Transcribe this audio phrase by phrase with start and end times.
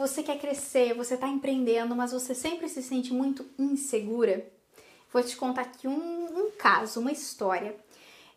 [0.00, 4.50] você quer crescer, você está empreendendo, mas você sempre se sente muito insegura?
[5.12, 7.76] Vou te contar aqui um, um caso, uma história.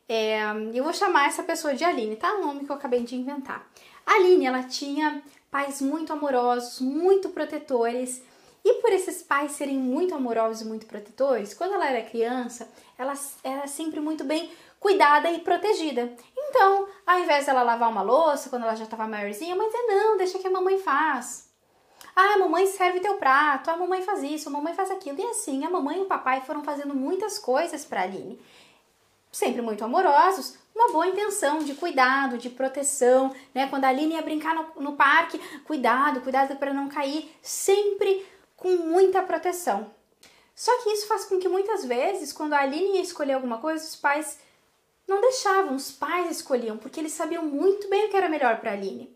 [0.08, 0.42] É,
[0.74, 2.34] eu vou chamar essa pessoa de Aline, tá?
[2.34, 3.66] O nome que eu acabei de inventar.
[4.06, 8.22] Aline, ela tinha pais muito amorosos, muito protetores.
[8.66, 13.14] E por esses pais serem muito amorosos e muito protetores, quando ela era criança, ela
[13.42, 14.52] era sempre muito bem
[14.82, 16.14] cuidada e protegida.
[16.38, 20.18] Então, ao invés dela lavar uma louça quando ela já estava maiorzinha, mãe dizia: Não,
[20.18, 21.53] deixa que a mamãe faz.
[22.16, 25.20] Ah, a mamãe serve teu prato, a mamãe faz isso, a mamãe faz aquilo.
[25.20, 28.40] E assim, a mamãe e o papai foram fazendo muitas coisas para Aline.
[29.32, 33.68] Sempre muito amorosos, uma boa intenção de cuidado, de proteção, né?
[33.68, 38.26] Quando a Aline ia brincar no, no parque, cuidado, cuidado para não cair, sempre
[38.56, 39.92] com muita proteção.
[40.56, 43.84] Só que isso faz com que muitas vezes, quando a Aline ia escolher alguma coisa,
[43.84, 44.40] os pais
[45.08, 48.72] não deixavam, os pais escolhiam, porque eles sabiam muito bem o que era melhor para
[48.72, 49.16] a Aline.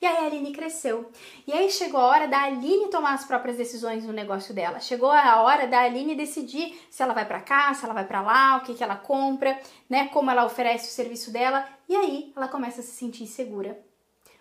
[0.00, 1.10] E aí a Aline cresceu.
[1.46, 4.78] E aí chegou a hora da Aline tomar as próprias decisões no negócio dela.
[4.78, 8.20] Chegou a hora da Aline decidir se ela vai para cá, se ela vai para
[8.20, 11.66] lá, o que, que ela compra, né, como ela oferece o serviço dela.
[11.88, 13.78] E aí ela começa a se sentir segura.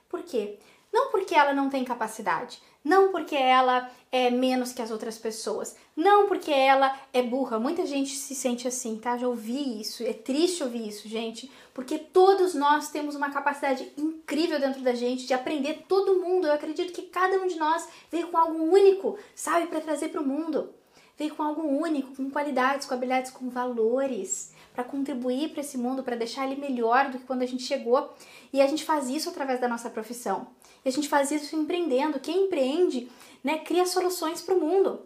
[0.09, 0.59] Por quê?
[0.95, 5.75] Não porque ela não tem capacidade, não porque ela é menos que as outras pessoas,
[5.93, 7.59] não porque ela é burra.
[7.59, 9.17] Muita gente se sente assim, tá?
[9.17, 14.57] Já ouvi isso, é triste ouvir isso, gente, porque todos nós temos uma capacidade incrível
[14.57, 16.47] dentro da gente de aprender todo mundo.
[16.47, 20.21] Eu acredito que cada um de nós veio com algo único, sabe, para trazer para
[20.21, 20.73] o mundo.
[21.17, 26.03] Veio com algo único, com qualidades, com habilidades, com valores para contribuir para esse mundo,
[26.03, 28.13] para deixar ele melhor do que quando a gente chegou.
[28.51, 30.47] E a gente faz isso através da nossa profissão.
[30.83, 32.19] E a gente faz isso empreendendo.
[32.19, 33.09] Quem empreende,
[33.41, 34.99] né, cria soluções para o mundo.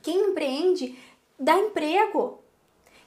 [0.00, 0.96] Quem empreende
[1.38, 2.43] dá emprego.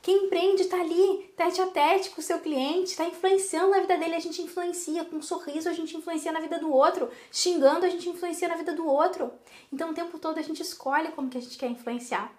[0.08, 3.98] Quem empreende está ali, tete a tete com o seu cliente, está influenciando na vida
[3.98, 7.86] dele, a gente influencia, com um sorriso a gente influencia na vida do outro, xingando
[7.86, 9.34] a gente influencia na vida do outro.
[9.70, 12.34] Então o tempo todo a gente escolhe como que a gente quer influenciar.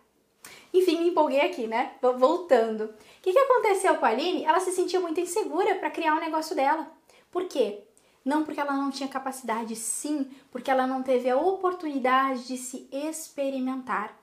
[0.72, 1.92] Enfim, me empolguei aqui, né?
[2.00, 2.84] Voltando.
[2.84, 4.46] O que, que aconteceu com a Aline?
[4.46, 6.90] Ela se sentia muito insegura para criar um negócio dela.
[7.30, 7.84] Por quê?
[8.24, 12.88] Não porque ela não tinha capacidade, sim, porque ela não teve a oportunidade de se
[12.90, 14.18] experimentar.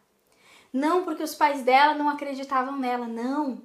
[0.75, 3.61] Não porque os pais dela não acreditavam nela, não.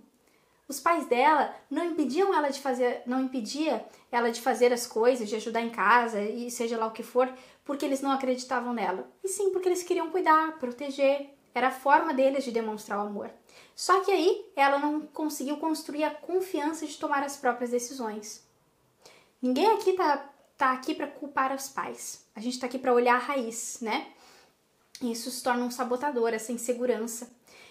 [0.68, 5.28] Os pais dela não impediam ela de fazer, não impedia ela de fazer as coisas,
[5.28, 7.28] de ajudar em casa e seja lá o que for,
[7.64, 9.10] porque eles não acreditavam nela.
[9.24, 13.28] E sim porque eles queriam cuidar, proteger, era a forma deles de demonstrar o amor.
[13.74, 18.46] Só que aí ela não conseguiu construir a confiança de tomar as próprias decisões.
[19.42, 22.24] Ninguém aqui tá, tá aqui para culpar os pais.
[22.36, 24.12] A gente tá aqui para olhar a raiz, né?
[25.02, 27.30] Isso se torna um sabotador, essa insegurança.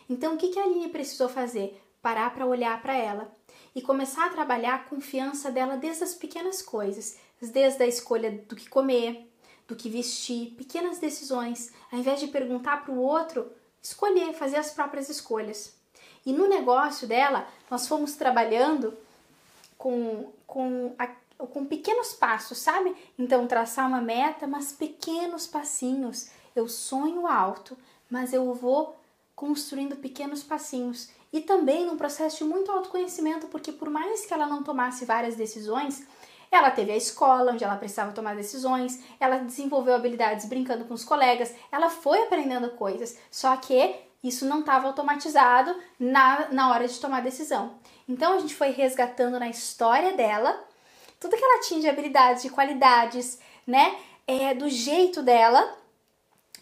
[0.10, 1.80] Então, o que, a Aline precisou fazer?
[2.02, 3.32] Parar para olhar para ela
[3.76, 8.56] e começar a trabalhar a confiança dela desde as pequenas coisas, desde a escolha do
[8.56, 9.32] que comer,
[9.68, 13.52] do que vestir, pequenas decisões, ao invés de perguntar para o outro
[13.82, 15.78] escolher, fazer as próprias escolhas.
[16.26, 18.98] E no negócio dela, nós fomos trabalhando
[19.78, 21.08] com, com, a,
[21.38, 22.96] com pequenos passos, sabe?
[23.18, 26.30] Então, traçar uma meta, mas pequenos passinhos.
[26.56, 27.78] Eu sonho alto,
[28.10, 28.96] mas eu vou
[29.36, 31.10] construindo pequenos passinhos.
[31.32, 35.36] E também num processo de muito autoconhecimento, porque por mais que ela não tomasse várias
[35.36, 36.06] decisões,
[36.52, 41.06] ela teve a escola onde ela precisava tomar decisões, ela desenvolveu habilidades brincando com os
[41.06, 47.00] colegas, ela foi aprendendo coisas, só que isso não estava automatizado na, na hora de
[47.00, 47.76] tomar decisão.
[48.08, 50.66] Então a gente foi resgatando na história dela
[51.20, 53.96] tudo que ela tinha de habilidades, de qualidades, né?
[54.26, 55.78] É, do jeito dela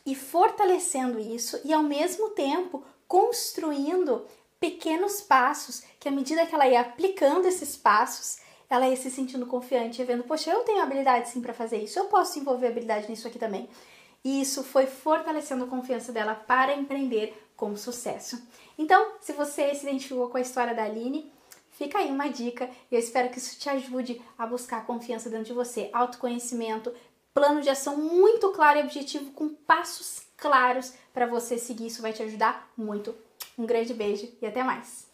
[0.08, 4.26] e fortalecendo isso e ao mesmo tempo construindo
[4.58, 9.46] pequenos passos que à medida que ela ia aplicando esses passos, ela ia se sentindo
[9.46, 13.28] confiante, vendo, poxa, eu tenho habilidade sim para fazer isso, eu posso desenvolver habilidade nisso
[13.28, 13.68] aqui também.
[14.24, 18.42] E isso foi fortalecendo a confiança dela para empreender com sucesso.
[18.78, 21.30] Então, se você se identificou com a história da Aline,
[21.72, 25.48] fica aí uma dica e eu espero que isso te ajude a buscar confiança dentro
[25.48, 26.94] de você, autoconhecimento,
[27.38, 31.86] plano de ação muito claro e objetivo com passos claros para você seguir.
[31.86, 33.14] Isso vai te ajudar muito.
[33.56, 35.06] Um grande beijo e até mais!